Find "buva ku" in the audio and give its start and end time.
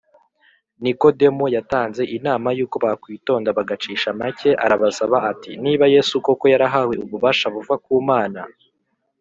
7.55-7.93